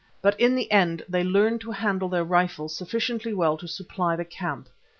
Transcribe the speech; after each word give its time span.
But 0.19 0.39
in 0.39 0.55
the 0.55 0.71
end 0.71 1.03
they 1.07 1.23
learned 1.23 1.61
to 1.61 1.69
handle 1.69 2.09
their 2.09 2.23
rifles 2.23 2.75
sufficiently 2.75 3.35
well 3.35 3.55
to 3.55 3.67
supply 3.67 4.15
the 4.15 4.25
camp. 4.25 4.67